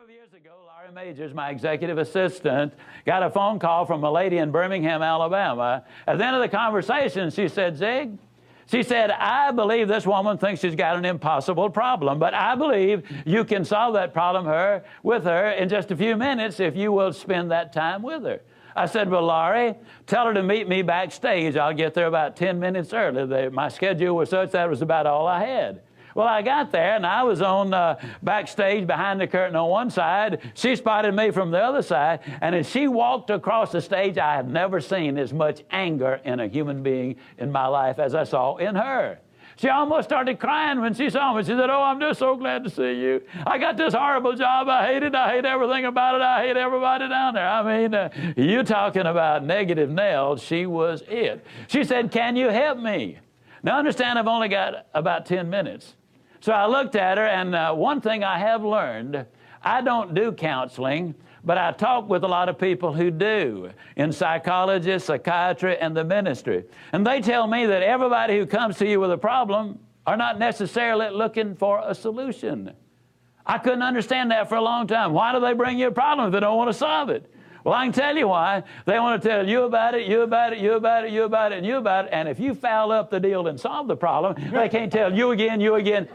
[0.00, 2.72] number of years ago, Laurie Magers, my executive assistant,
[3.04, 5.84] got a phone call from a lady in Birmingham, Alabama.
[6.06, 8.16] At the end of the conversation, she said, Zig,
[8.70, 13.04] she said, I believe this woman thinks she's got an impossible problem, but I believe
[13.26, 16.92] you can solve that problem her, with her in just a few minutes if you
[16.92, 18.40] will spend that time with her.
[18.74, 19.74] I said, Well, Laurie,
[20.06, 21.56] tell her to meet me backstage.
[21.56, 23.50] I'll get there about 10 minutes early.
[23.50, 25.82] my schedule was such that was about all I had.
[26.14, 29.90] Well, I got there and I was on uh, backstage behind the curtain on one
[29.90, 30.52] side.
[30.54, 34.34] She spotted me from the other side, and as she walked across the stage, I
[34.34, 38.24] have never seen as much anger in a human being in my life as I
[38.24, 39.18] saw in her.
[39.60, 41.42] She almost started crying when she saw me.
[41.42, 43.20] She said, Oh, I'm just so glad to see you.
[43.46, 44.70] I got this horrible job.
[44.70, 45.14] I hate it.
[45.14, 46.22] I hate everything about it.
[46.22, 47.46] I hate everybody down there.
[47.46, 48.08] I mean, uh,
[48.38, 50.42] you talking about negative nails.
[50.42, 51.44] She was it.
[51.68, 53.18] She said, Can you help me?
[53.62, 55.94] Now, understand, I've only got about 10 minutes.
[56.40, 59.26] So I looked at her, and uh, one thing I have learned
[59.62, 64.10] I don't do counseling, but I talk with a lot of people who do in
[64.10, 66.64] psychology, psychiatry, and the ministry.
[66.92, 70.38] And they tell me that everybody who comes to you with a problem are not
[70.38, 72.72] necessarily looking for a solution.
[73.44, 75.12] I couldn't understand that for a long time.
[75.12, 77.30] Why do they bring you a problem if they don't want to solve it?
[77.64, 78.62] Well, I can tell you why.
[78.86, 81.52] They want to tell you about it, you about it, you about it, you about
[81.52, 82.10] it, and you about it.
[82.12, 85.32] And if you foul up the deal and solve the problem, they can't tell you
[85.32, 86.08] again, you again.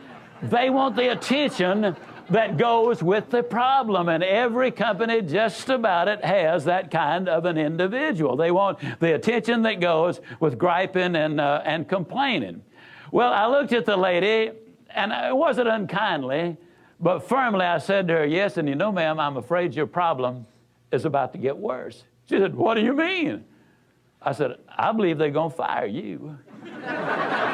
[0.50, 1.96] They want the attention
[2.30, 4.10] that goes with the problem.
[4.10, 8.36] And every company, just about it, has that kind of an individual.
[8.36, 12.64] They want the attention that goes with griping and, uh, and complaining.
[13.12, 14.52] Well, I looked at the lady,
[14.90, 16.58] and it wasn't unkindly,
[17.00, 20.46] but firmly I said to her, Yes, and you know, ma'am, I'm afraid your problem
[20.92, 22.04] is about to get worse.
[22.28, 23.46] She said, What do you mean?
[24.22, 26.40] I said, I believe they're going to fire you.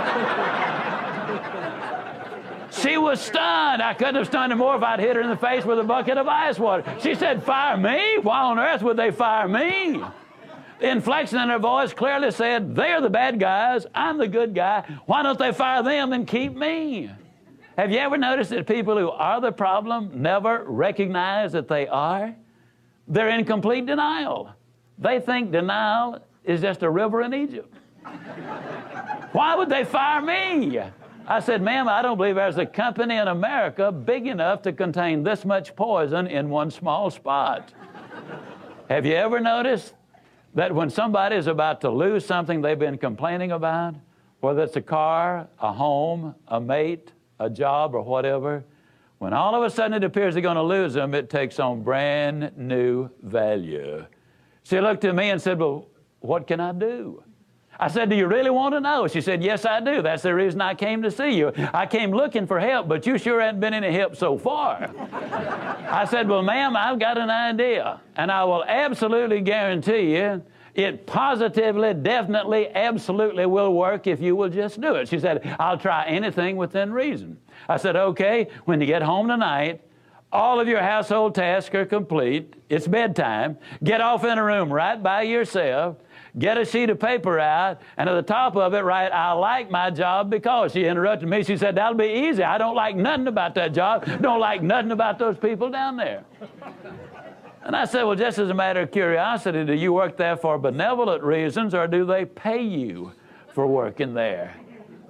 [2.71, 3.81] She was stunned.
[3.81, 5.83] I couldn't have stunned her more if I'd hit her in the face with a
[5.83, 6.83] bucket of ice water.
[7.01, 8.17] She said, Fire me?
[8.19, 10.01] Why on earth would they fire me?
[10.79, 13.85] The inflection in her voice clearly said, They're the bad guys.
[13.93, 14.83] I'm the good guy.
[15.05, 17.11] Why don't they fire them and keep me?
[17.77, 22.35] Have you ever noticed that people who are the problem never recognize that they are?
[23.07, 24.53] They're in complete denial.
[24.97, 27.73] They think denial is just a river in Egypt.
[29.33, 30.79] Why would they fire me?
[31.31, 35.23] I said, ma'am, I don't believe there's a company in America big enough to contain
[35.23, 37.71] this much poison in one small spot.
[38.89, 39.93] Have you ever noticed
[40.55, 43.95] that when somebody is about to lose something they've been complaining about,
[44.41, 48.65] whether it's a car, a home, a mate, a job, or whatever,
[49.19, 51.81] when all of a sudden it appears they're going to lose them, it takes on
[51.81, 54.05] brand new value.
[54.63, 55.87] She looked at me and said, Well,
[56.19, 57.23] what can I do?
[57.81, 59.07] I said, Do you really want to know?
[59.07, 60.03] She said, Yes, I do.
[60.03, 61.51] That's the reason I came to see you.
[61.73, 64.91] I came looking for help, but you sure haven't been any help so far.
[65.89, 70.43] I said, Well, ma'am, I've got an idea, and I will absolutely guarantee you
[70.75, 75.09] it positively, definitely, absolutely will work if you will just do it.
[75.09, 77.37] She said, I'll try anything within reason.
[77.67, 79.81] I said, Okay, when you get home tonight,
[80.31, 82.53] all of your household tasks are complete.
[82.69, 83.57] It's bedtime.
[83.83, 85.97] Get off in a room right by yourself
[86.37, 89.69] get a sheet of paper out, and at the top of it, write, I like
[89.69, 90.71] my job because.
[90.71, 91.43] She interrupted me.
[91.43, 92.43] She said, That'll be easy.
[92.43, 94.05] I don't like nothing about that job.
[94.21, 96.23] Don't like nothing about those people down there.
[97.63, 100.57] And I said, Well, just as a matter of curiosity, do you work there for
[100.57, 103.11] benevolent reasons or do they pay you
[103.53, 104.55] for working there?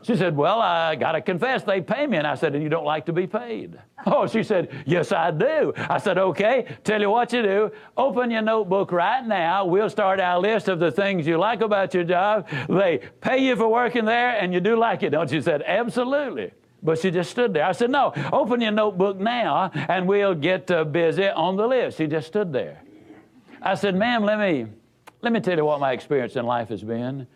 [0.03, 2.17] She said, Well, I got to confess, they pay me.
[2.17, 3.79] And I said, And you don't like to be paid?
[4.03, 5.73] Oh, she said, Yes, I do.
[5.77, 7.71] I said, Okay, tell you what you do.
[7.95, 9.63] Open your notebook right now.
[9.65, 12.49] We'll start our list of the things you like about your job.
[12.67, 15.39] They pay you for working there, and you do like it, don't you?
[15.39, 16.51] She said, Absolutely.
[16.81, 17.65] But she just stood there.
[17.65, 21.99] I said, No, open your notebook now, and we'll get uh, busy on the list.
[21.99, 22.81] She just stood there.
[23.61, 24.65] I said, Ma'am, let me,
[25.21, 27.27] let me tell you what my experience in life has been.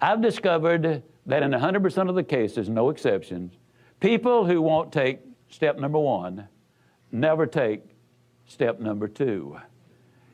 [0.00, 3.52] I've discovered that in 100% of the cases, no exceptions,
[4.00, 6.48] people who won't take step number one
[7.12, 7.82] never take
[8.46, 9.58] step number two.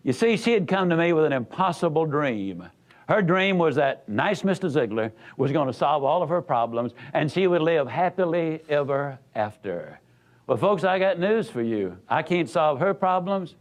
[0.03, 2.69] You see, she had come to me with an impossible dream.
[3.09, 4.71] Her dream was that nice Mr.
[4.71, 9.19] Ziglar was going to solve all of her problems and she would live happily ever
[9.35, 10.01] after.
[10.47, 11.99] Well, folks, I got news for you.
[12.09, 13.55] I can't solve her problems.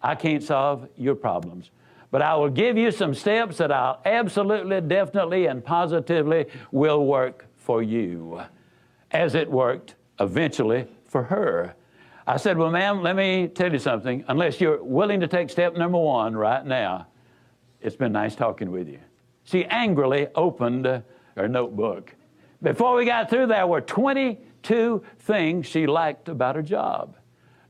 [0.00, 1.70] I can't solve your problems.
[2.10, 7.46] But I will give you some steps that I'll absolutely, definitely, and positively will work
[7.56, 8.40] for you,
[9.10, 11.74] as it worked eventually for her.
[12.26, 14.24] I said, Well, ma'am, let me tell you something.
[14.28, 17.06] Unless you're willing to take step number one right now,
[17.80, 19.00] it's been nice talking with you.
[19.44, 20.86] She angrily opened
[21.36, 22.14] her notebook.
[22.62, 27.16] Before we got through, there were 22 things she liked about her job.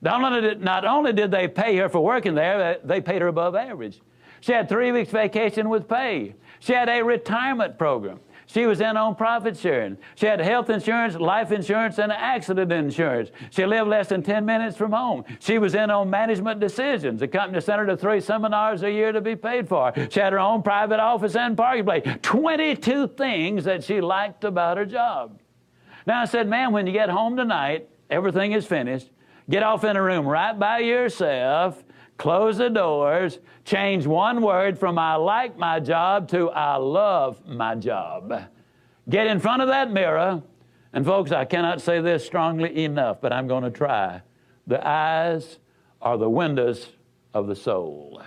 [0.00, 3.29] Not only, did, not only did they pay her for working there, they paid her
[3.29, 4.00] above average.
[4.40, 6.35] She had three weeks vacation with pay.
[6.61, 8.20] She had a retirement program.
[8.49, 9.99] She was in on profit sharing.
[10.14, 13.31] She had health insurance, life insurance, and accident insurance.
[13.50, 15.25] She lived less than 10 minutes from home.
[15.38, 17.20] She was in on management decisions.
[17.20, 19.93] The company sent her to three seminars a year to be paid for.
[20.11, 22.05] She had her own private office and parking place.
[22.23, 25.38] 22 things that she liked about her job.
[26.06, 29.11] Now I said, man, when you get home tonight, everything is finished.
[29.50, 31.85] Get off in a room right by yourself
[32.19, 37.75] close the doors, change one word from I like my job to I love my
[37.75, 38.44] job.
[39.09, 40.43] Get in front of that mirror,
[40.93, 44.20] and folks, I cannot say this strongly enough, but I'm going to try.
[44.67, 45.59] The eyes
[46.03, 46.91] are the windows
[47.32, 48.23] of the soul.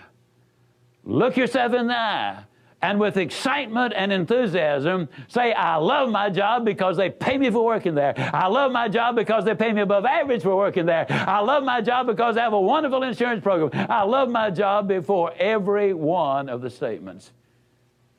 [1.04, 2.46] Look yourself in the eye
[2.82, 7.64] and with excitement and enthusiasm say, I love my job because they pay me for
[7.64, 8.14] working there.
[8.34, 11.06] I love my job because they pay me above average for working there.
[11.10, 13.88] I love my job because I have a wonderful insurance program.
[13.90, 17.32] I love my job before every one of the statements.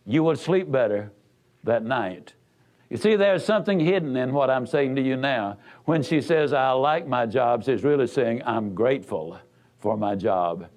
[0.07, 1.13] You will sleep better
[1.65, 2.35] that night.
[2.89, 5.57] You see, there's something hidden in what I'm saying to you now.
[5.87, 9.39] When she says, I like my job, she's really saying, I'm grateful
[9.79, 10.69] for my job.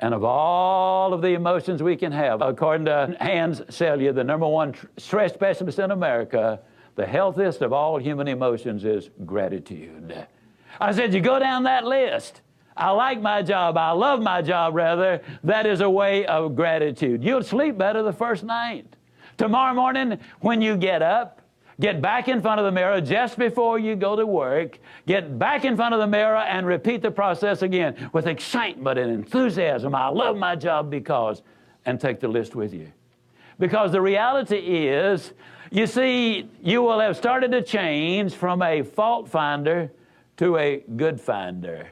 [0.00, 4.46] And of all of the emotions we can have, according to Hans Selye, the number
[4.46, 6.60] one stress specialist in America,
[6.96, 10.26] the healthiest of all human emotions is gratitude.
[10.80, 12.40] I said, You go down that list.
[12.76, 13.76] I like my job.
[13.76, 15.22] I love my job, rather.
[15.44, 17.22] That is a way of gratitude.
[17.22, 18.86] You'll sleep better the first night.
[19.36, 21.40] Tomorrow morning, when you get up,
[21.80, 24.78] Get back in front of the mirror just before you go to work.
[25.06, 29.10] Get back in front of the mirror and repeat the process again with excitement and
[29.10, 29.94] enthusiasm.
[29.94, 31.42] I love my job because,
[31.84, 32.92] and take the list with you.
[33.58, 35.32] Because the reality is,
[35.70, 39.90] you see, you will have started to change from a fault finder
[40.36, 41.88] to a good finder.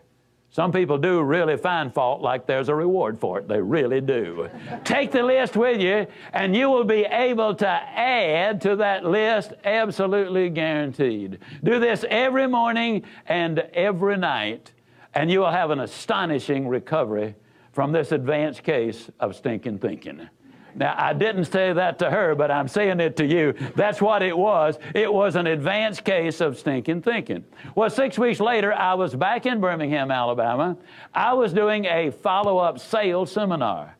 [0.52, 3.48] Some people do really find fault like there's a reward for it.
[3.48, 4.50] They really do.
[4.84, 9.54] Take the list with you, and you will be able to add to that list
[9.64, 11.38] absolutely guaranteed.
[11.64, 14.72] Do this every morning and every night,
[15.14, 17.34] and you will have an astonishing recovery
[17.72, 20.28] from this advanced case of stinking thinking.
[20.74, 23.54] Now, I didn't say that to her, but I'm saying it to you.
[23.76, 24.78] That's what it was.
[24.94, 27.44] It was an advanced case of stinking thinking.
[27.74, 30.76] Well, six weeks later, I was back in Birmingham, Alabama.
[31.12, 33.96] I was doing a follow up sales seminar.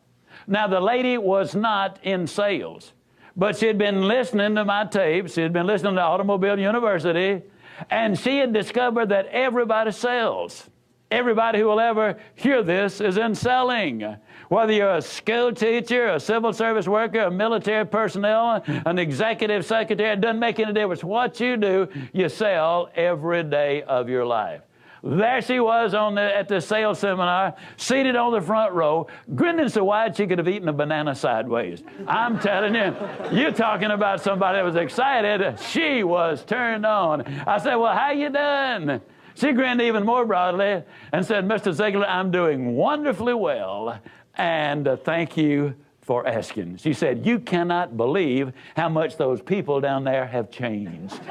[0.47, 2.93] Now, the lady was not in sales,
[3.35, 5.33] but she had been listening to my tapes.
[5.33, 7.43] She had been listening to Automobile University,
[7.89, 10.69] and she had discovered that everybody sells.
[11.11, 14.17] Everybody who will ever hear this is in selling.
[14.49, 20.11] Whether you're a school teacher, a civil service worker, a military personnel, an executive secretary,
[20.11, 21.03] it doesn't make any difference.
[21.03, 24.61] What you do, you sell every day of your life.
[25.05, 29.67] There she was on the, at the sales seminar, seated on the front row, grinning
[29.67, 31.83] so wide she could have eaten a banana sideways.
[32.07, 32.95] I'm telling you,
[33.37, 35.59] you're talking about somebody that was excited.
[35.59, 37.21] She was turned on.
[37.45, 39.01] I said, well, how you done?
[39.35, 41.75] She grinned even more broadly and said, Mr.
[41.75, 43.99] Ziglar, I'm doing wonderfully well,
[44.35, 46.77] and uh, thank you for asking.
[46.77, 51.19] She said, You cannot believe how much those people down there have changed.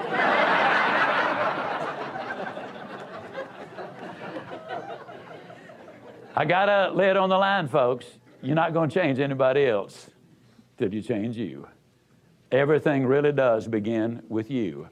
[6.34, 8.06] I got lay it on the line, folks.
[8.40, 10.10] You're not going to change anybody else
[10.78, 11.68] till you change you.
[12.50, 14.88] Everything really does begin with you.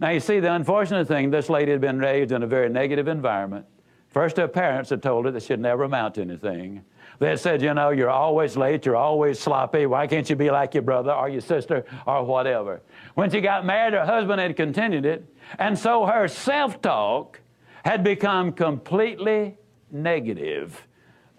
[0.00, 3.08] Now, you see, the unfortunate thing, this lady had been raised in a very negative
[3.08, 3.66] environment.
[4.08, 6.84] First, her parents had told her that she'd never amount to anything.
[7.18, 9.86] They had said, you know, you're always late, you're always sloppy.
[9.86, 12.80] Why can't you be like your brother or your sister or whatever?
[13.14, 15.26] When she got married, her husband had continued it.
[15.58, 17.40] And so her self talk
[17.84, 19.56] had become completely
[19.90, 20.86] negative.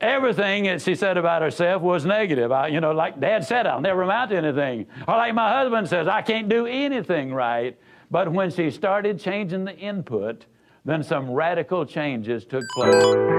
[0.02, 2.52] Everything that she said about herself was negative.
[2.52, 4.86] I, you know, like Dad said, I'll never amount to anything.
[5.08, 7.78] Or like my husband says, I can't do anything right.
[8.12, 10.46] But when she started changing the input,
[10.86, 13.39] then some radical changes took place.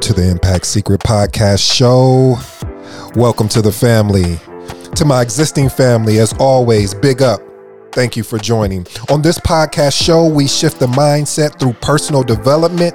[0.00, 2.36] To the Impact Secret Podcast show,
[3.14, 4.38] welcome to the family.
[4.94, 7.40] To my existing family, as always, big up.
[7.92, 8.86] Thank you for joining.
[9.08, 12.94] On this podcast show, we shift the mindset through personal development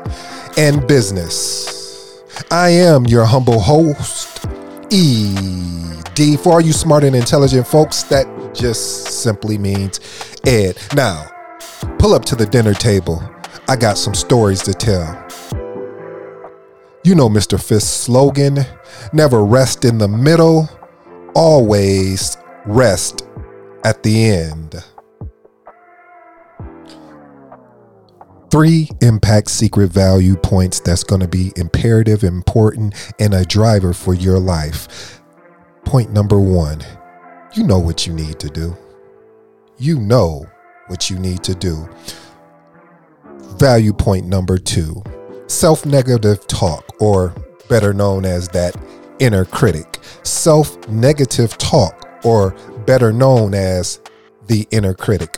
[0.58, 2.22] and business.
[2.51, 4.46] I am your humble host,
[4.91, 6.39] ED.
[6.39, 10.00] For all you smart and intelligent folks, that just simply means
[10.46, 10.77] Ed.
[10.96, 11.31] Now,
[11.98, 13.24] pull up to the dinner table.
[13.67, 15.30] I got some stories to tell.
[17.03, 17.60] You know Mr.
[17.60, 18.60] Fisk's slogan
[19.12, 20.70] never rest in the middle,
[21.34, 23.24] always rest
[23.84, 24.75] at the end.
[28.51, 34.13] Three impact secret value points that's going to be imperative, important, and a driver for
[34.13, 35.22] your life.
[35.86, 36.84] Point number one
[37.53, 38.77] you know what you need to do.
[39.77, 40.46] You know
[40.88, 41.89] what you need to do.
[43.58, 45.03] Value point number two
[45.51, 47.34] self negative talk, or
[47.70, 48.75] better known as that
[49.20, 50.00] inner critic.
[50.24, 52.55] Self negative talk, or
[52.86, 54.00] better known as
[54.48, 55.38] the inner critic.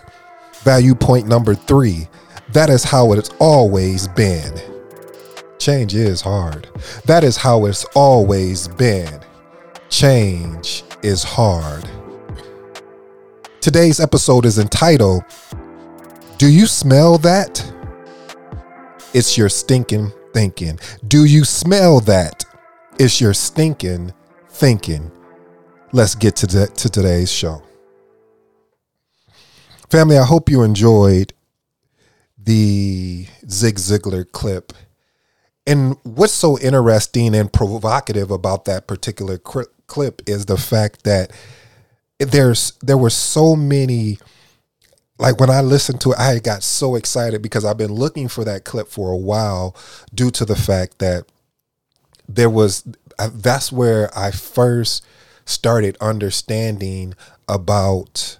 [0.63, 2.07] Value point number three
[2.53, 4.53] that is how it's always been.
[5.57, 6.69] Change is hard.
[7.05, 9.21] That is how it's always been.
[9.89, 11.89] Change is hard.
[13.59, 15.23] Today's episode is entitled,
[16.37, 17.72] Do You Smell That?
[19.13, 20.79] It's your stinking thinking.
[21.07, 22.45] Do you smell that?
[22.97, 24.13] It's your stinking
[24.49, 25.11] thinking.
[25.91, 27.61] Let's get to, the, to today's show.
[29.89, 31.33] Family, I hope you enjoyed
[32.37, 34.73] the Zig Ziglar clip.
[35.67, 41.31] And what's so interesting and provocative about that particular clip is the fact that
[42.19, 44.17] there's there were so many
[45.19, 48.43] like when I listened to it, I got so excited because I've been looking for
[48.45, 49.75] that clip for a while
[50.13, 51.25] due to the fact that
[52.27, 52.83] there was
[53.31, 55.05] that's where I first
[55.45, 57.13] started understanding
[57.47, 58.39] about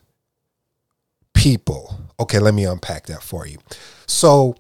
[1.34, 2.00] people.
[2.20, 3.60] Okay, let me unpack that for you.
[4.08, 4.56] So,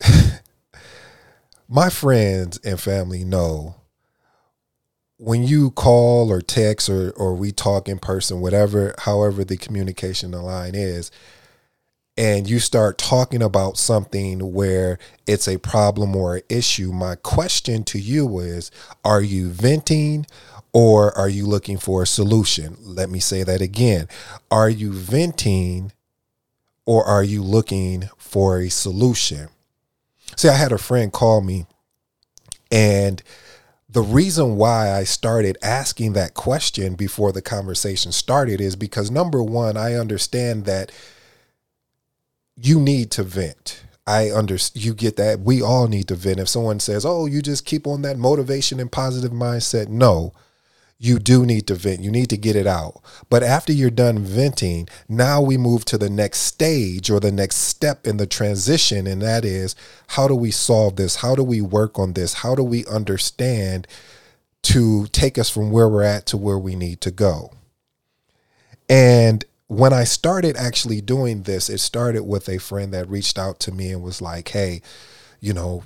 [1.68, 3.74] my friends and family know
[5.18, 10.32] when you call or text or or we talk in person, whatever, however the communication
[10.32, 11.10] line is,
[12.16, 17.84] and you start talking about something where it's a problem or an issue, my question
[17.84, 18.70] to you is
[19.04, 20.26] are you venting
[20.72, 22.76] or are you looking for a solution?
[22.80, 24.08] Let me say that again.
[24.50, 25.92] Are you venting
[26.86, 29.48] or are you looking for a solution?
[30.36, 31.66] See, I had a friend call me
[32.70, 33.22] and
[33.94, 39.40] the reason why I started asking that question before the conversation started is because number
[39.40, 40.90] one, I understand that
[42.56, 43.84] you need to vent.
[44.04, 45.40] I under you get that.
[45.40, 46.40] We all need to vent.
[46.40, 50.32] If someone says, "Oh, you just keep on that motivation and positive mindset," no
[51.04, 52.00] you do need to vent.
[52.00, 53.02] You need to get it out.
[53.28, 57.56] But after you're done venting, now we move to the next stage or the next
[57.56, 59.06] step in the transition.
[59.06, 59.76] And that is
[60.08, 61.16] how do we solve this?
[61.16, 62.34] How do we work on this?
[62.34, 63.86] How do we understand
[64.62, 67.52] to take us from where we're at to where we need to go?
[68.88, 73.60] And when I started actually doing this, it started with a friend that reached out
[73.60, 74.80] to me and was like, hey,
[75.38, 75.84] you know,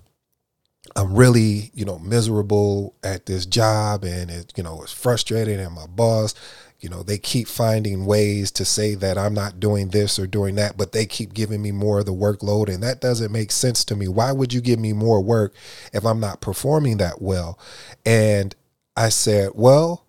[0.97, 5.75] I'm really, you know, miserable at this job and it, you know, it's frustrating and
[5.75, 6.35] my boss,
[6.81, 10.55] you know, they keep finding ways to say that I'm not doing this or doing
[10.57, 13.85] that, but they keep giving me more of the workload and that doesn't make sense
[13.87, 14.07] to me.
[14.07, 15.55] Why would you give me more work
[15.93, 17.59] if I'm not performing that well?
[18.07, 18.55] And
[18.97, 20.07] I said, "Well,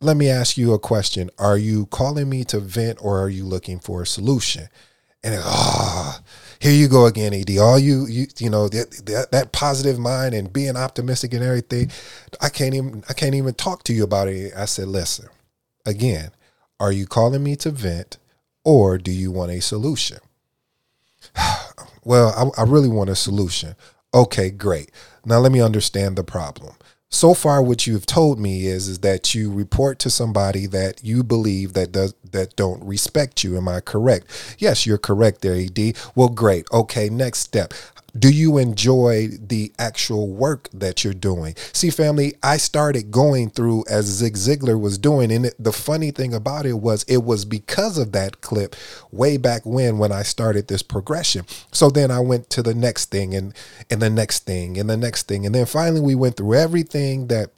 [0.00, 1.30] let me ask you a question.
[1.38, 4.68] Are you calling me to vent or are you looking for a solution?"
[5.26, 6.24] And ah, oh,
[6.60, 7.50] here you go again, Ed.
[7.58, 11.90] All you you you know that, that, that positive mind and being optimistic and everything.
[12.40, 14.52] I can't even I can't even talk to you about it.
[14.56, 15.26] I said, listen,
[15.84, 16.30] again,
[16.78, 18.18] are you calling me to vent,
[18.64, 20.18] or do you want a solution?
[22.04, 23.74] well, I, I really want a solution.
[24.14, 24.92] Okay, great.
[25.24, 26.76] Now let me understand the problem
[27.08, 31.22] so far what you've told me is is that you report to somebody that you
[31.22, 33.56] believe that does that don't respect you.
[33.56, 34.56] Am i correct?
[34.58, 36.66] Yes you're correct there ed well great.
[36.72, 37.72] Okay next step
[38.18, 41.54] do you enjoy the actual work that you're doing?
[41.72, 45.30] See, family, I started going through as Zig Ziglar was doing.
[45.30, 48.76] And the funny thing about it was, it was because of that clip
[49.10, 51.46] way back when, when I started this progression.
[51.72, 53.54] So then I went to the next thing and,
[53.90, 55.44] and the next thing and the next thing.
[55.44, 57.50] And then finally we went through everything that,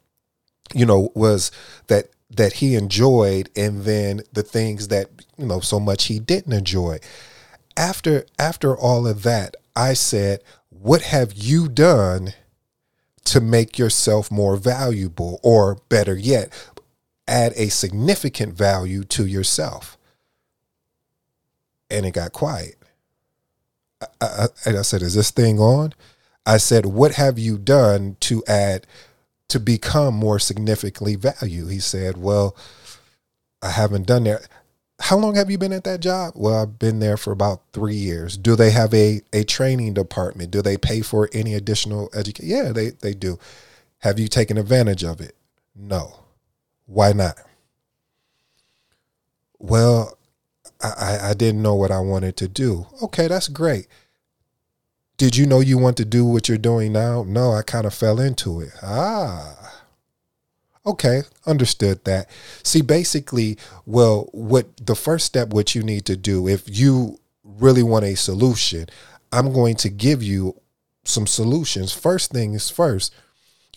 [0.75, 1.51] you know, was
[1.87, 6.53] that that he enjoyed and then the things that you know so much he didn't
[6.53, 6.99] enjoy
[7.77, 12.35] after after all of that I said, What have you done
[13.25, 15.41] to make yourself more valuable?
[15.43, 16.53] Or better yet,
[17.27, 19.97] add a significant value to yourself?
[21.91, 22.77] And it got quiet.
[24.01, 25.95] I, I, and I said, Is this thing on?
[26.47, 28.87] I said, What have you done to add
[29.49, 31.67] to become more significantly value?
[31.67, 32.57] He said, Well,
[33.63, 34.49] I haven't done that.
[35.01, 36.33] How long have you been at that job?
[36.35, 38.37] Well, I've been there for about three years.
[38.37, 40.51] Do they have a, a training department?
[40.51, 42.51] Do they pay for any additional education?
[42.51, 43.39] Yeah, they, they do.
[44.01, 45.35] Have you taken advantage of it?
[45.75, 46.21] No.
[46.87, 47.37] Why not?
[49.59, 50.19] Well,
[50.83, 52.87] I, I didn't know what I wanted to do.
[53.03, 53.87] Okay, that's great.
[55.17, 57.25] Did you know you want to do what you're doing now?
[57.27, 58.71] No, I kind of fell into it.
[58.83, 59.78] Ah.
[60.89, 62.31] Okay, understood that.
[62.63, 67.83] See, basically, well, what the first step, what you need to do, if you really
[67.83, 68.87] want a solution,
[69.31, 70.59] I'm going to give you
[71.05, 71.93] some solutions.
[71.93, 73.15] First thing is first,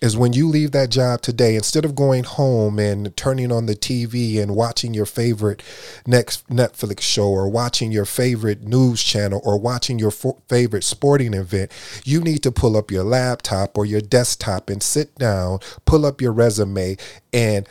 [0.01, 3.75] is when you leave that job today, instead of going home and turning on the
[3.75, 5.61] TV and watching your favorite
[6.07, 11.71] next Netflix show or watching your favorite news channel or watching your favorite sporting event,
[12.03, 16.19] you need to pull up your laptop or your desktop and sit down, pull up
[16.19, 16.97] your resume
[17.31, 17.69] and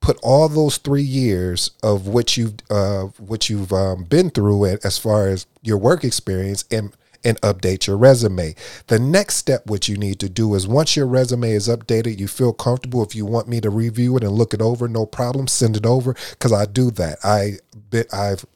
[0.00, 4.96] put all those three years of what you've uh, what you've um, been through as
[4.96, 6.92] far as your work experience and
[7.26, 8.54] and update your resume.
[8.86, 12.28] The next step, what you need to do is once your resume is updated, you
[12.28, 13.02] feel comfortable.
[13.02, 15.84] If you want me to review it and look it over, no problem, send it
[15.84, 17.18] over because I do that.
[17.24, 17.54] I
[17.90, 18.46] bit I've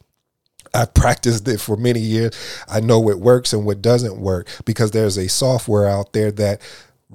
[0.73, 2.33] I've practiced it for many years.
[2.69, 6.61] I know what works and what doesn't work because there's a software out there that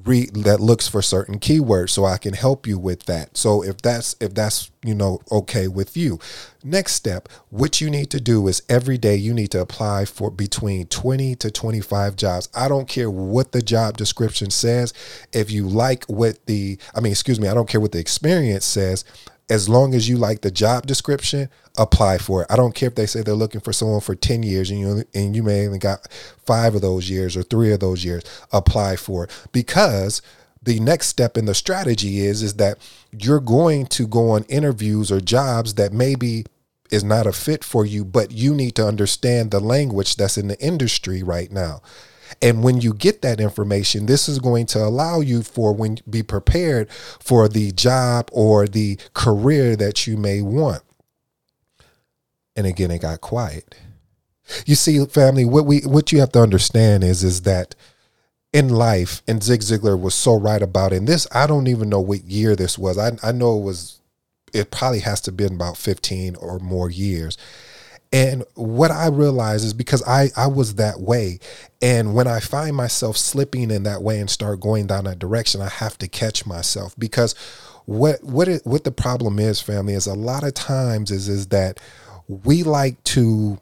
[0.03, 3.37] read that looks for certain keywords so I can help you with that.
[3.37, 6.19] So if that's if that's you know okay with you.
[6.63, 10.31] Next step, what you need to do is every day you need to apply for
[10.31, 12.49] between 20 to 25 jobs.
[12.55, 14.93] I don't care what the job description says.
[15.31, 18.65] If you like what the I mean excuse me, I don't care what the experience
[18.65, 19.05] says
[19.49, 22.47] as long as you like the job description, apply for it.
[22.49, 25.03] I don't care if they say they're looking for someone for 10 years and you
[25.13, 26.07] and you may even got
[26.45, 30.21] 5 of those years or 3 of those years, apply for it because
[30.61, 32.77] the next step in the strategy is is that
[33.11, 36.45] you're going to go on interviews or jobs that maybe
[36.91, 40.47] is not a fit for you, but you need to understand the language that's in
[40.47, 41.81] the industry right now.
[42.41, 46.23] And when you get that information, this is going to allow you for when be
[46.23, 50.81] prepared for the job or the career that you may want.
[52.55, 53.75] And again, it got quiet.
[54.65, 57.75] You see, family, what we what you have to understand is is that
[58.55, 60.97] in life, and Zig Ziglar was so right about it.
[60.97, 62.97] And this, I don't even know what year this was.
[62.97, 63.99] I, I know it was,
[64.53, 67.37] it probably has to been about 15 or more years.
[68.13, 71.39] And what I realize is because I, I was that way.
[71.81, 75.59] And when I find myself slipping in that way and start going down that direction,
[75.59, 77.35] I have to catch myself because
[77.83, 81.47] what what it, what the problem is, family, is a lot of times is is
[81.47, 81.81] that
[82.27, 83.59] we like to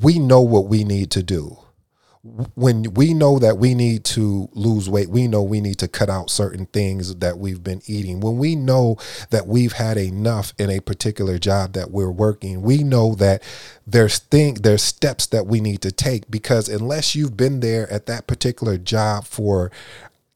[0.00, 1.58] we know what we need to do
[2.54, 6.08] when we know that we need to lose weight, we know we need to cut
[6.08, 8.20] out certain things that we've been eating.
[8.20, 8.96] When we know
[9.28, 13.42] that we've had enough in a particular job that we're working, we know that
[13.86, 18.06] there's thing there's steps that we need to take because unless you've been there at
[18.06, 19.70] that particular job for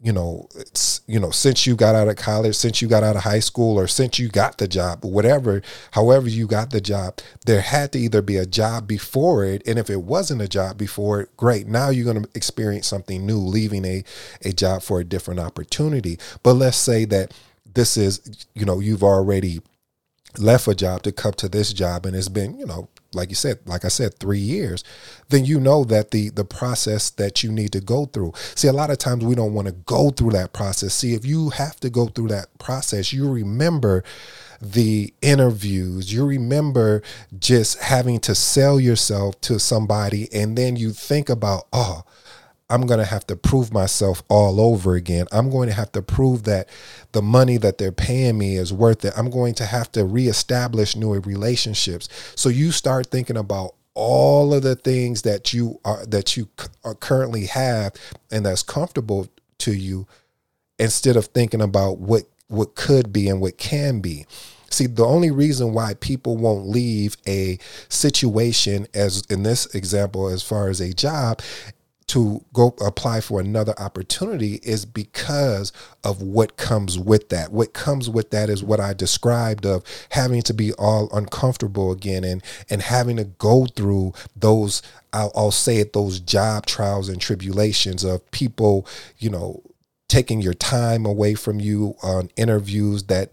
[0.01, 3.17] you know, it's, you know, since you got out of college, since you got out
[3.17, 7.19] of high school, or since you got the job, whatever, however you got the job,
[7.47, 9.67] there had to either be a job before it.
[9.67, 11.67] And if it wasn't a job before it, great.
[11.67, 14.05] Now you're going to experience something new, leaving a,
[14.45, 16.19] a job for a different opportunity.
[16.45, 17.35] But let's say that
[17.75, 19.61] this is, you know, you've already
[20.39, 23.35] left a job to come to this job and it's been, you know, like you
[23.35, 24.85] said, like I said, three years,
[25.29, 28.33] then you know that the the process that you need to go through.
[28.55, 30.95] See, a lot of times we don't want to go through that process.
[30.95, 34.05] See, if you have to go through that process, you remember
[34.61, 37.03] the interviews, you remember
[37.39, 42.03] just having to sell yourself to somebody, and then you think about, oh,
[42.71, 45.27] I'm going to have to prove myself all over again.
[45.33, 46.69] I'm going to have to prove that
[47.13, 49.15] the money that they're paying me is worth it.
[49.17, 52.09] I'm going to have to reestablish new relationships.
[52.37, 56.49] So you start thinking about all of the things that you are that you
[56.85, 57.93] are currently have
[58.31, 59.27] and that's comfortable
[59.59, 60.07] to you
[60.79, 64.27] instead of thinking about what what could be and what can be.
[64.71, 70.43] See, the only reason why people won't leave a situation, as in this example, as
[70.43, 71.41] far as a job,
[72.09, 77.53] to go apply for another opportunity is because of what comes with that.
[77.53, 82.25] What comes with that is what I described of having to be all uncomfortable again
[82.25, 87.21] and and having to go through those I'll, I'll say it those job trials and
[87.21, 88.87] tribulations of people,
[89.19, 89.63] you know,
[90.09, 93.31] taking your time away from you on interviews that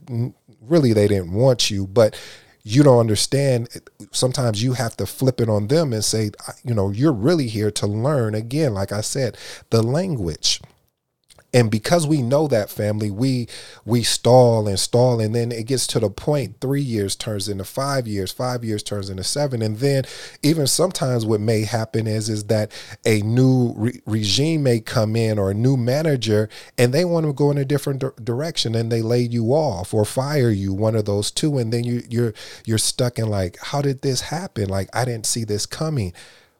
[0.62, 2.20] really they didn't want you, but
[2.67, 3.69] you don't understand
[4.12, 6.32] sometimes you have to flip it on them and say
[6.63, 8.36] you know you're really here to learn.
[8.36, 9.38] Again like i said
[9.69, 10.60] the language
[11.56, 13.48] And because we know that family, we
[13.86, 17.63] we stall and stall, and then it gets to the point three years turns into
[17.63, 20.04] five years, five years turns into seven, and then
[20.44, 22.74] even sometimes what may happen is is that
[23.06, 27.32] a new re- regime may come in or a new manager, and they want to
[27.32, 30.94] go in a different di- direction, and they lay you off or fire you, one
[30.94, 32.34] of those two, and then you you're
[32.65, 34.68] you're stuck in like, how did this happen?
[34.68, 36.12] Like I didn't see this coming.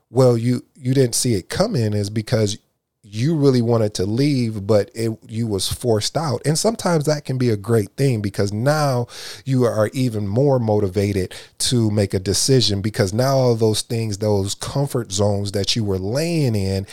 [0.10, 2.58] Well, you you didn't see it coming is because
[3.08, 6.42] you really wanted to leave but it you was forced out.
[6.46, 9.08] And sometimes that can be a great thing because now
[9.46, 14.56] you are even more motivated to make a decision because now all those things those
[14.56, 16.88] comfort zones that you were laying in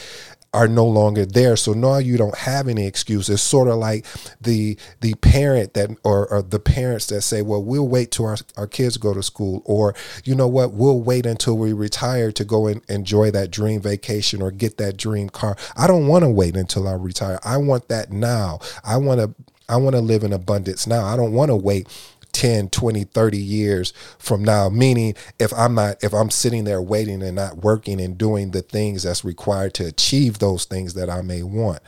[0.55, 1.57] are no longer there.
[1.57, 3.41] So now you don't have any excuses.
[3.41, 4.07] Sort of like
[4.41, 8.37] the the parent that or, or, the parents that say, "Well, we'll wait till our,
[8.57, 12.45] our kids go to school," or you know what, we'll wait until we retire to
[12.45, 15.57] go and enjoy that dream vacation or get that dream car.
[15.77, 17.38] I don't want to wait until I retire.
[17.45, 18.61] I want that now.
[18.85, 19.35] I want to
[19.69, 21.05] I want to live in abundance now.
[21.07, 21.88] I don't want to wait
[22.33, 27.23] 10 20 30 years from now meaning if i'm not if i'm sitting there waiting
[27.23, 31.21] and not working and doing the things that's required to achieve those things that i
[31.23, 31.81] may want.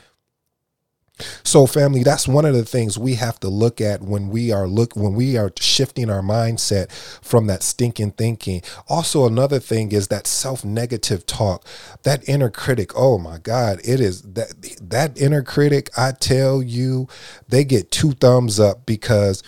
[1.44, 4.66] So family that's one of the things we have to look at when we are
[4.66, 6.90] look when we are shifting our mindset
[7.22, 8.62] from that stinking thinking.
[8.88, 11.64] Also another thing is that self-negative talk
[12.02, 12.90] that inner critic.
[12.96, 17.08] Oh my god it is that that inner critic i tell you
[17.48, 19.44] they get two thumbs up because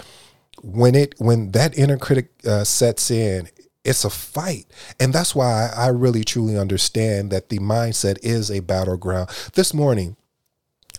[0.67, 3.49] when it when that inner critic uh, sets in
[3.85, 4.67] it's a fight.
[4.99, 9.31] And that's why I, really truly understand that the mindset is a battleground.
[9.55, 10.17] This morning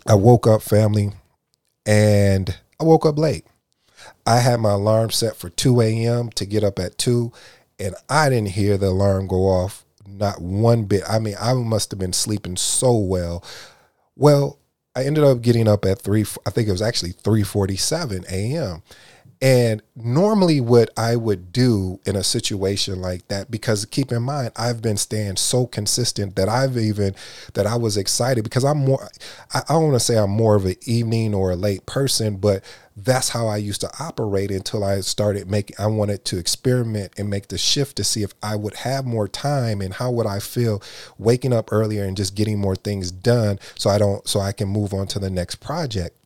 [0.06, 1.12] i woke up family
[1.86, 3.46] and i woke up late.
[4.26, 7.34] I had my alarm set for 2 a.m to get up at 2
[7.78, 11.04] and i didn't hear the alarm go off not one bit.
[11.10, 13.44] I mean i must have been sleeping so well.
[14.16, 14.60] Well
[14.96, 18.82] i ended up getting up at 3 i think it was actually 3:47 a.m
[19.40, 24.52] and normally, what I would do in a situation like that, because keep in mind,
[24.56, 27.14] I've been staying so consistent that I've even
[27.54, 29.08] that I was excited because I'm more.
[29.54, 32.38] I, I don't want to say I'm more of an evening or a late person,
[32.38, 32.64] but
[32.96, 35.76] that's how I used to operate until I started making.
[35.78, 39.28] I wanted to experiment and make the shift to see if I would have more
[39.28, 40.82] time and how would I feel
[41.20, 44.68] waking up earlier and just getting more things done, so I don't, so I can
[44.68, 46.17] move on to the next project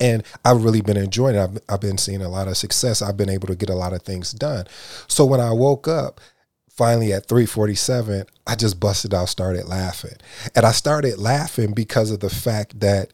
[0.00, 1.40] and I've really been enjoying it.
[1.40, 3.02] I've, I've been seeing a lot of success.
[3.02, 4.66] I've been able to get a lot of things done.
[5.08, 6.20] So when I woke up,
[6.68, 10.16] finally at 3:47, I just busted out, started laughing,
[10.54, 13.12] and I started laughing because of the fact that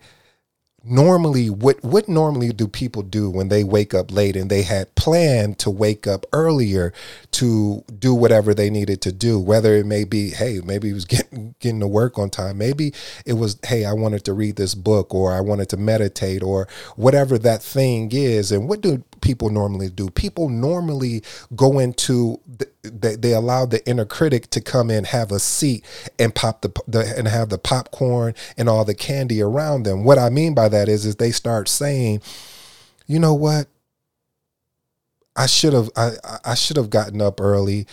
[0.85, 4.95] normally what what normally do people do when they wake up late and they had
[4.95, 6.93] planned to wake up earlier
[7.31, 9.39] to do whatever they needed to do?
[9.39, 12.59] Whether it may be hey maybe it was getting getting to work on time.
[12.59, 12.93] Maybe
[13.25, 16.67] it was hey I wanted to read this book or I wanted to meditate or
[16.97, 18.51] whatever that thing is.
[18.51, 21.23] And what do people normally do people normally
[21.57, 25.85] go into the, they, they allow the inner critic to come in have a seat
[26.19, 30.19] and pop the, the and have the popcorn and all the candy around them what
[30.19, 32.21] I mean by that is is they start saying,
[33.07, 33.69] you know what?
[35.35, 36.13] I should have I,
[36.45, 37.87] I should have gotten up early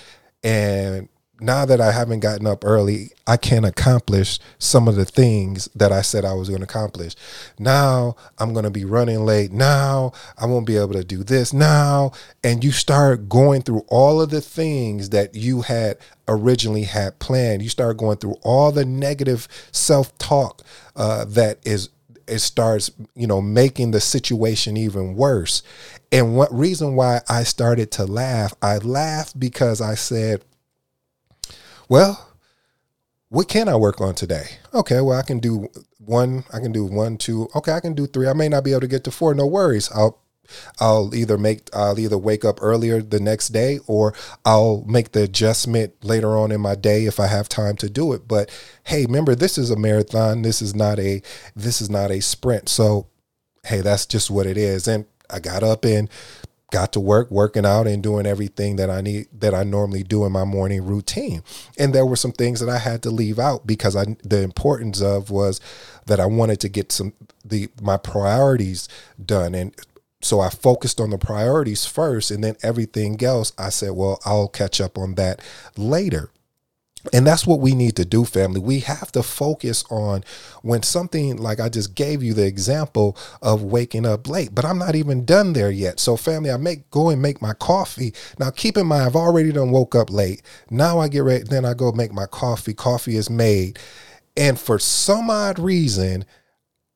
[0.43, 1.07] and
[1.39, 5.91] now that I haven't gotten up early, I can't accomplish some of the things that
[5.91, 7.15] I said I was going to accomplish.
[7.57, 9.51] Now I'm going to be running late.
[9.51, 12.11] Now I won't be able to do this now.
[12.43, 15.97] And you start going through all of the things that you had
[16.27, 17.61] originally had planned.
[17.61, 20.63] You start going through all the negative self talk
[20.95, 21.89] uh, that is
[22.27, 25.63] it starts you know making the situation even worse
[26.11, 30.43] and what reason why i started to laugh i laughed because i said
[31.89, 32.29] well
[33.29, 36.85] what can i work on today okay well i can do one i can do
[36.85, 39.11] one two okay i can do three i may not be able to get to
[39.11, 40.21] four no worries i'll
[40.79, 44.13] I'll either make I'll either wake up earlier the next day or
[44.45, 48.13] I'll make the adjustment later on in my day if I have time to do
[48.13, 48.27] it.
[48.27, 48.49] But
[48.85, 50.41] hey, remember this is a marathon.
[50.41, 51.21] This is not a
[51.55, 52.69] this is not a sprint.
[52.69, 53.07] So
[53.65, 54.87] hey, that's just what it is.
[54.87, 56.09] And I got up and
[56.71, 60.25] got to work working out and doing everything that I need that I normally do
[60.25, 61.43] in my morning routine.
[61.77, 65.01] And there were some things that I had to leave out because I the importance
[65.01, 65.59] of was
[66.05, 68.87] that I wanted to get some the my priorities
[69.23, 69.73] done and
[70.21, 74.49] so I focused on the priorities first, and then everything else, I said, well, I'll
[74.49, 75.41] catch up on that
[75.77, 76.29] later.
[77.13, 78.59] And that's what we need to do, family.
[78.59, 80.23] We have to focus on
[80.63, 84.77] when something like I just gave you the example of waking up late, but I'm
[84.77, 85.99] not even done there yet.
[85.99, 88.13] So, family, I make go and make my coffee.
[88.37, 90.41] Now, keep in mind, I've already done woke up late.
[90.69, 92.73] Now I get ready, then I go make my coffee.
[92.73, 93.79] Coffee is made.
[94.35, 96.25] And for some odd reason,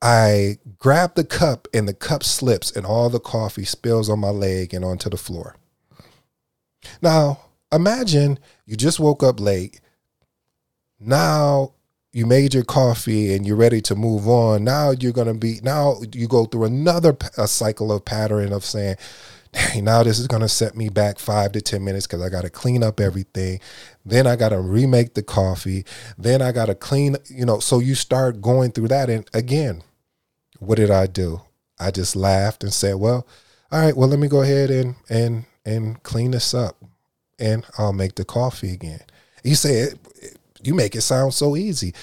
[0.02, 4.28] I grab the cup and the cup slips and all the coffee spills on my
[4.28, 5.56] leg and onto the floor.
[7.00, 7.40] Now,
[7.72, 9.80] imagine you just woke up late.
[11.00, 11.74] Now
[12.12, 14.64] you made your coffee and you're ready to move on.
[14.64, 18.64] Now you're going to be, now you go through another a cycle of pattern of
[18.64, 18.96] saying,
[19.52, 22.28] hey, now this is going to set me back five to 10 minutes because I
[22.28, 23.60] got to clean up everything.
[24.04, 25.84] Then I got to remake the coffee.
[26.16, 29.10] Then I got to clean, you know, so you start going through that.
[29.10, 29.82] And again,
[30.60, 31.40] what did I do?
[31.80, 33.26] I just laughed and said, well,
[33.72, 36.76] all right, well, let me go ahead and, and, and clean this up
[37.40, 39.00] and I'll make the coffee again.
[39.42, 39.88] You say
[40.66, 41.94] you make it sound so easy.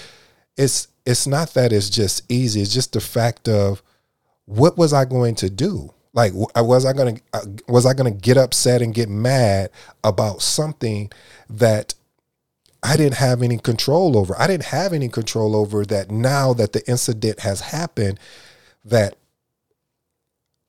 [0.56, 2.60] It's, it's not that it's just easy.
[2.60, 3.82] It's just the fact of
[4.44, 5.92] what was I going to do?
[6.14, 9.70] Like, was I gonna uh, was I gonna get upset and get mad
[10.04, 11.10] about something
[11.48, 11.94] that
[12.82, 14.38] I didn't have any control over?
[14.38, 16.10] I didn't have any control over that.
[16.10, 18.20] Now that the incident has happened,
[18.84, 19.16] that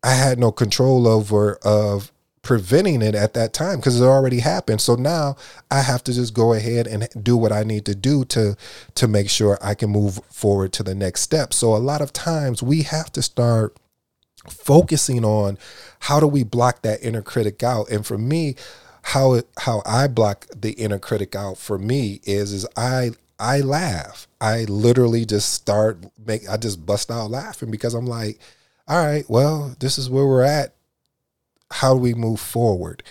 [0.01, 2.12] I had no control over of
[2.43, 4.81] preventing it at that time because it already happened.
[4.81, 5.37] So now
[5.71, 8.55] I have to just go ahead and do what I need to do to
[8.95, 11.53] to make sure I can move forward to the next step.
[11.53, 13.75] So a lot of times we have to start
[14.47, 15.57] focusing on
[16.01, 18.55] how do we block that inner critic out and for me
[19.03, 23.61] how it, how I block the inner critic out for me is is I I
[23.61, 24.27] laugh.
[24.39, 28.39] I literally just start make I just bust out laughing because I'm like,
[28.85, 30.75] all right, well, this is where we're at.
[31.73, 33.03] How do we move forward?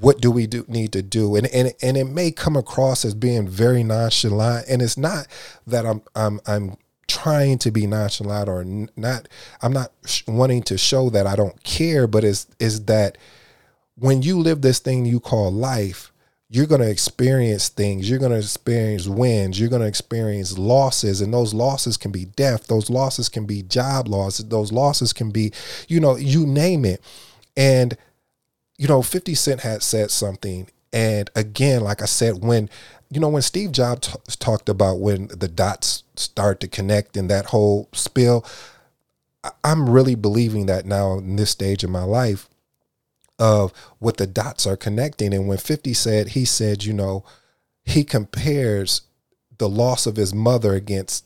[0.00, 1.36] What do we do need to do?
[1.36, 5.26] And and and it may come across as being very nonchalant, and it's not
[5.66, 6.76] that I'm I'm I'm
[7.08, 8.64] trying to be nonchalant or
[8.96, 9.28] not
[9.62, 9.92] i'm not
[10.26, 13.16] wanting to show that i don't care but is is that
[13.94, 16.12] when you live this thing you call life
[16.48, 18.08] you're going to experience things.
[18.08, 19.58] You're going to experience wins.
[19.58, 22.68] You're going to experience losses and those losses can be death.
[22.68, 24.48] Those losses can be job losses.
[24.48, 25.52] Those losses can be
[25.88, 27.02] you know you name it
[27.56, 27.96] and
[28.78, 32.68] you know 50 cent had said something and again like i said when
[33.10, 37.28] you know when steve jobs t- talked about when the dots start to connect in
[37.28, 38.44] that whole spill.
[39.62, 42.48] I'm really believing that now in this stage of my life
[43.38, 45.32] of what the dots are connecting.
[45.32, 47.24] And when 50 said, he said, you know,
[47.84, 49.02] he compares
[49.58, 51.25] the loss of his mother against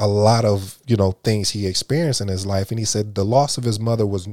[0.00, 2.70] a lot of you know things he experienced in his life.
[2.70, 4.26] And he said the loss of his mother was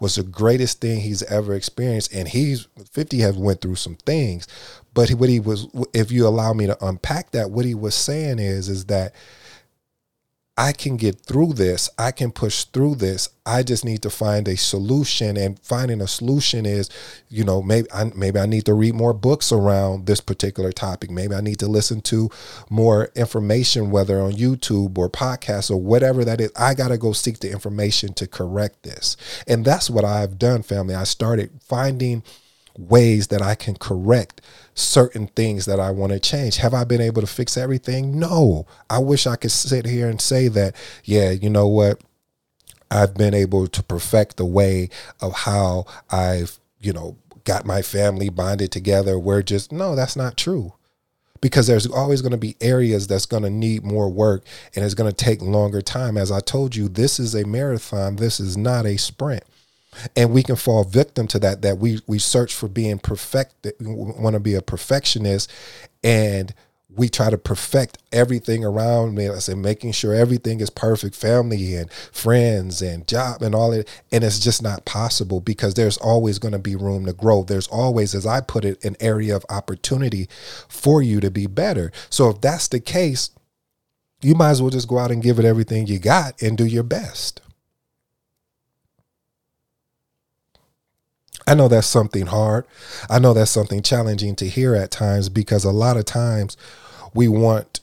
[0.00, 2.12] was the greatest thing he's ever experienced.
[2.12, 4.48] And he's 50 has went through some things.
[4.94, 8.38] But what he was if you allow me to unpack that what he was saying
[8.38, 9.14] is is that
[10.56, 11.88] I can get through this.
[11.96, 13.30] I can push through this.
[13.46, 15.38] I just need to find a solution.
[15.38, 16.90] And finding a solution is,
[17.30, 21.10] you know, maybe I, maybe I need to read more books around this particular topic.
[21.10, 22.28] Maybe I need to listen to
[22.68, 26.52] more information, whether on YouTube or podcasts or whatever that is.
[26.56, 29.16] I got to go seek the information to correct this.
[29.46, 30.94] And that's what I've done, family.
[30.94, 32.22] I started finding
[32.88, 34.40] ways that I can correct
[34.74, 36.56] certain things that I want to change.
[36.56, 38.18] Have I been able to fix everything?
[38.18, 38.66] No.
[38.88, 42.00] I wish I could sit here and say that, yeah, you know what?
[42.90, 44.88] I've been able to perfect the way
[45.20, 49.18] of how I've, you know, got my family bonded together.
[49.18, 50.74] We're just, no, that's not true.
[51.40, 54.94] Because there's always going to be areas that's going to need more work and it's
[54.94, 56.18] going to take longer time.
[56.18, 58.16] As I told you, this is a marathon.
[58.16, 59.44] This is not a sprint
[60.16, 64.34] and we can fall victim to that that we we search for being perfect want
[64.34, 65.50] to be a perfectionist
[66.04, 66.54] and
[66.96, 69.28] we try to perfect everything around me.
[69.28, 73.88] I say making sure everything is perfect, family and friends and job and all that.
[74.10, 77.44] And it's just not possible because there's always going to be room to grow.
[77.44, 80.28] There's always, as I put it, an area of opportunity
[80.68, 81.92] for you to be better.
[82.08, 83.30] So if that's the case,
[84.22, 86.66] you might as well just go out and give it everything you got and do
[86.66, 87.40] your best.
[91.46, 92.64] I know that's something hard.
[93.08, 96.56] I know that's something challenging to hear at times because a lot of times
[97.14, 97.79] we want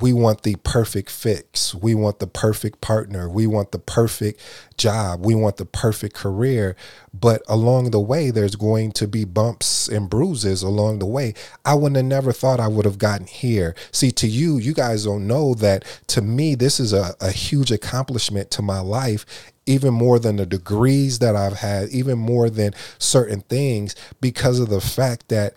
[0.00, 1.74] we want the perfect fix.
[1.74, 3.28] We want the perfect partner.
[3.28, 4.40] We want the perfect
[4.76, 5.24] job.
[5.24, 6.76] We want the perfect career.
[7.12, 11.34] But along the way, there's going to be bumps and bruises along the way.
[11.64, 13.74] I wouldn't have never thought I would have gotten here.
[13.92, 17.70] See, to you, you guys don't know that to me, this is a, a huge
[17.70, 22.74] accomplishment to my life even more than the degrees that I've had, even more than
[22.98, 25.54] certain things, because of the fact that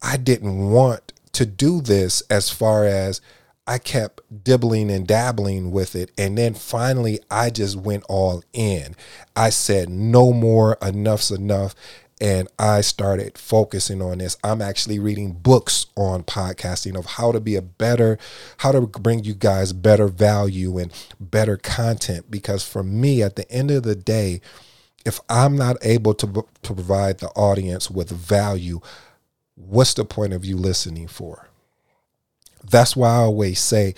[0.00, 3.20] I didn't want to do this as far as
[3.66, 6.10] I kept dibbling and dabbling with it.
[6.18, 8.96] And then finally, I just went all in.
[9.36, 11.74] I said, no more, enough's enough.
[12.22, 14.36] and I started focusing on this.
[14.44, 18.16] I'm actually reading books on podcasting of how to be a better,
[18.58, 22.30] how to bring you guys better value and better content.
[22.30, 24.40] Because for me, at the end of the day,
[25.04, 28.80] if I'm not able to, to provide the audience with value,
[29.56, 31.48] what's the point of you listening for?
[32.70, 33.94] That's why I always say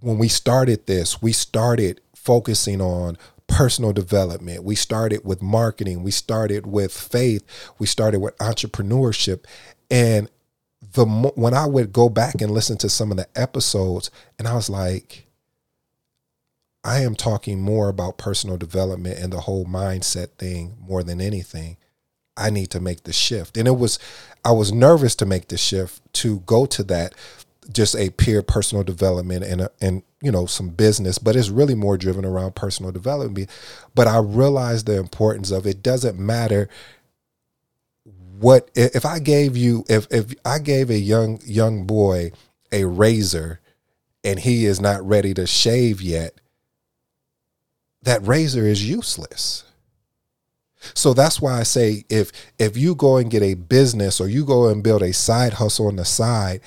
[0.00, 4.64] when we started this, we started focusing on personal development.
[4.64, 6.02] We started with marketing.
[6.02, 7.42] We started with faith.
[7.78, 9.44] We started with entrepreneurship.
[9.90, 10.28] And
[10.92, 14.54] the when I would go back and listen to some of the episodes, and I
[14.54, 15.26] was like,
[16.84, 21.78] I am talking more about personal development and the whole mindset thing more than anything.
[22.36, 23.56] I need to make the shift.
[23.56, 23.98] And it was,
[24.44, 27.14] I was nervous to make the shift to go to that,
[27.72, 31.74] just a peer personal development and, a, and, you know, some business, but it's really
[31.74, 33.50] more driven around personal development.
[33.94, 36.68] But I realized the importance of it doesn't matter
[38.38, 42.32] what, if I gave you, if, if I gave a young, young boy
[42.72, 43.60] a razor
[44.24, 46.34] and he is not ready to shave yet,
[48.02, 49.64] that razor is useless
[50.94, 54.44] so that's why I say if if you go and get a business or you
[54.44, 56.60] go and build a side hustle on the side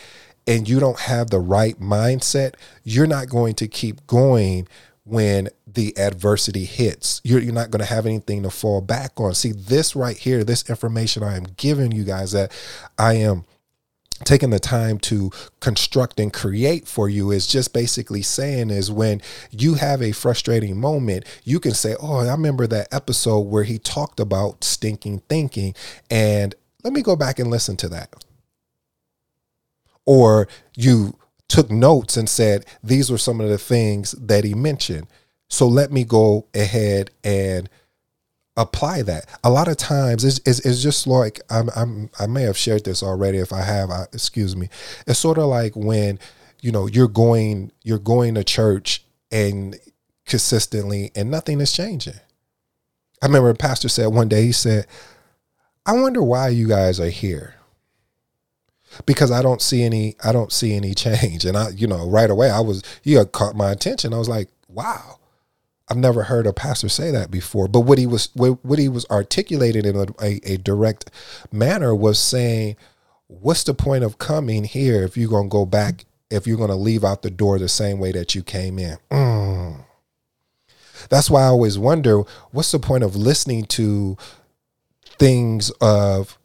[0.48, 4.68] and you don't have the right mindset, you're not going to keep going
[5.04, 7.22] when the adversity hits.
[7.24, 9.34] You're, you're not going to have anything to fall back on.
[9.36, 12.52] See, this right here, this information I am giving you guys that
[12.98, 13.46] I am
[14.24, 19.22] taking the time to construct and create for you is just basically saying is when
[19.52, 23.78] you have a frustrating moment you can say oh i remember that episode where he
[23.78, 25.74] talked about stinking thinking
[26.10, 26.56] and
[26.88, 28.24] let me go back and listen to that.
[30.06, 31.18] Or you
[31.50, 35.08] took notes and said these were some of the things that he mentioned.
[35.50, 37.70] So let me go ahead and
[38.58, 39.26] apply that.
[39.44, 42.84] A lot of times it's, it's, it's, just like I'm, I'm I may have shared
[42.84, 43.38] this already.
[43.38, 44.68] If I have, I, excuse me.
[45.06, 46.20] It's sort of like when
[46.62, 49.80] you know you're going you're going to church and
[50.26, 52.20] consistently and nothing is changing.
[53.22, 54.88] I remember a pastor said one day he said,
[55.86, 57.54] "I wonder why you guys are here."
[59.06, 61.46] Because I don't see any I don't see any change.
[61.46, 64.14] And I you know right away I was you caught my attention.
[64.14, 65.20] I was like, "Wow."
[65.90, 67.68] I've never heard a pastor say that before.
[67.68, 71.10] But what he was what, he was articulating in a, a, a, direct
[71.52, 72.76] manner was saying,
[73.28, 76.06] "What's the point of coming here if you're gonna go back?
[76.30, 79.86] If you're gonna leave out the door the same way that you came in?" Mm.
[81.10, 84.18] That's why I always wonder, what's the point of listening to
[85.18, 86.38] things of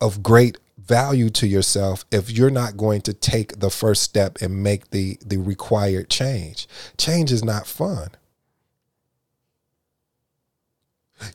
[0.00, 4.64] of great value to yourself if you're not going to take the first step and
[4.64, 6.66] make the the required change.
[6.98, 8.08] Change is not fun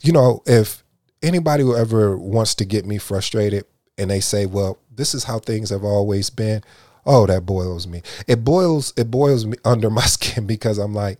[0.02, 0.84] you know, if
[1.22, 3.66] anybody who ever wants to get me frustrated
[3.98, 6.64] and they say, well, this is how things have always been,
[7.06, 8.02] oh, that boils me.
[8.28, 11.20] It boils, it boils me under my skin because I'm like,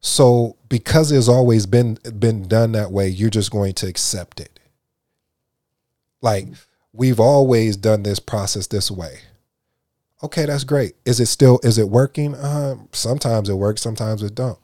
[0.00, 4.60] so because it's always been been done that way, you're just going to accept it.
[6.20, 6.46] Like
[6.92, 9.20] we've always done this process this way.
[10.22, 10.94] Okay, that's great.
[11.04, 12.36] Is it still is it working?
[12.36, 14.58] Um, sometimes it works, sometimes it don't.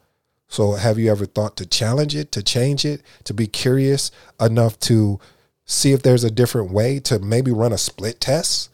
[0.48, 4.78] So have you ever thought to challenge it, to change it, to be curious enough
[4.80, 5.18] to
[5.64, 8.70] see if there's a different way to maybe run a split test?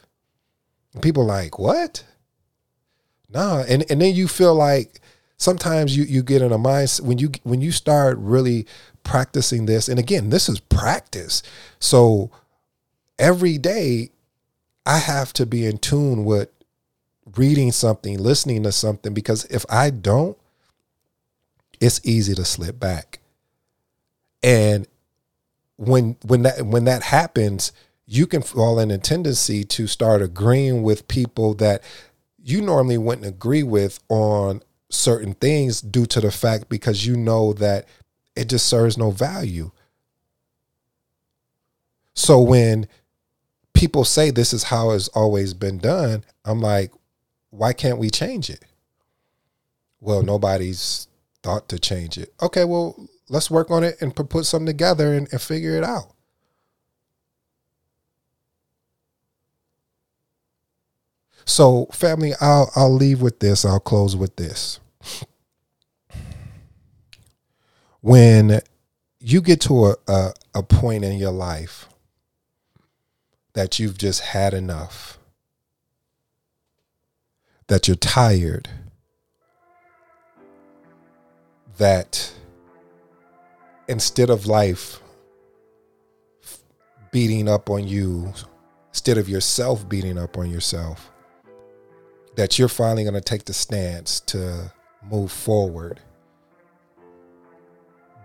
[1.00, 2.04] people like, what?
[3.28, 3.62] Nah.
[3.68, 5.00] And and then you feel like
[5.36, 8.66] sometimes you you get in a mindset when you when you start really
[9.04, 11.42] practicing this, and again, this is practice.
[11.78, 12.30] So
[13.18, 14.10] every day
[14.84, 16.48] I have to be in tune with
[17.36, 20.36] reading something, listening to something, because if I don't,
[21.80, 23.20] it's easy to slip back.
[24.42, 24.86] And
[25.76, 27.72] when when that when that happens,
[28.06, 31.82] you can fall in a tendency to start agreeing with people that
[32.42, 37.52] you normally wouldn't agree with on certain things due to the fact because you know
[37.54, 37.86] that
[38.34, 39.70] it just serves no value.
[42.14, 42.88] So when
[43.72, 46.92] people say this is how it's always been done, I'm like,
[47.50, 48.64] why can't we change it?
[50.00, 51.08] Well, nobody's
[51.42, 52.32] thought to change it.
[52.42, 56.12] Okay, well, let's work on it and put something together and, and figure it out.
[61.44, 63.64] So, family, I'll I'll leave with this.
[63.64, 64.78] I'll close with this.
[68.00, 68.60] When
[69.18, 71.88] you get to a, a, a point in your life
[73.54, 75.18] that you've just had enough,
[77.66, 78.68] that you're tired,
[81.80, 82.30] that
[83.88, 85.00] instead of life
[87.10, 88.32] beating up on you
[88.90, 91.10] instead of yourself beating up on yourself,
[92.36, 94.70] that you're finally going to take the stance to
[95.10, 96.00] move forward.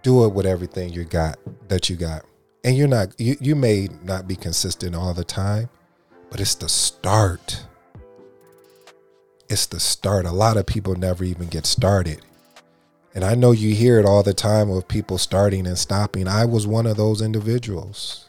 [0.04, 1.40] Do it with everything you got
[1.70, 2.26] that you got.
[2.66, 5.70] And you're not you, you may not be consistent all the time,
[6.30, 7.64] but it's the start.
[9.48, 10.26] It's the start.
[10.26, 12.22] A lot of people never even get started.
[13.16, 16.28] And I know you hear it all the time of people starting and stopping.
[16.28, 18.28] I was one of those individuals.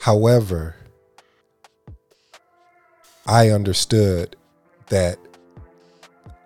[0.00, 0.74] However,
[3.26, 4.36] I understood
[4.88, 5.18] that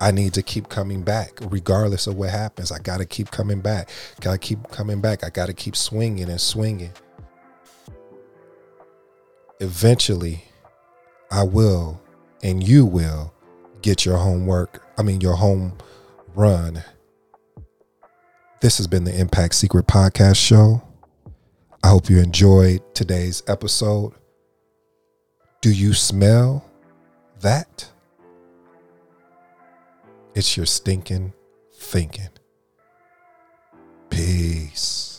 [0.01, 2.73] I need to keep coming back regardless of what happens.
[2.73, 3.89] I got to keep coming back.
[4.21, 5.23] Got to keep coming back.
[5.23, 6.91] I got to keep swinging and swinging.
[9.61, 10.45] Eventually,
[11.31, 12.03] I will
[12.43, 13.34] and you will
[13.85, 15.77] get your homework, I mean, your home
[16.35, 16.83] run.
[18.63, 20.83] This has been the Impact Secret Podcast Show.
[21.83, 24.15] I hope you enjoyed today's episode.
[25.61, 26.65] Do you smell
[27.41, 27.87] that?
[30.35, 31.35] It's your stinking
[31.75, 32.31] thinking.
[34.09, 35.14] Peace.